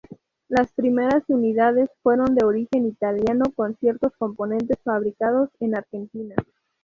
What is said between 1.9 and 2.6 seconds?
fueron de